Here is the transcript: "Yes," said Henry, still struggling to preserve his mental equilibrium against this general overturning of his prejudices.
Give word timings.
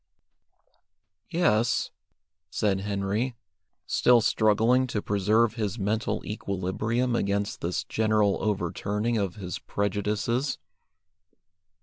"Yes," 1.29 1.91
said 2.49 2.79
Henry, 2.79 3.35
still 3.85 4.19
struggling 4.19 4.87
to 4.87 4.99
preserve 4.99 5.53
his 5.53 5.77
mental 5.77 6.25
equilibrium 6.25 7.15
against 7.15 7.61
this 7.61 7.83
general 7.83 8.39
overturning 8.43 9.19
of 9.19 9.35
his 9.35 9.59
prejudices. 9.59 10.57